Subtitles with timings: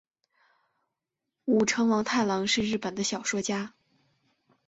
[1.45, 3.75] 舞城王太郎是日本的小说家。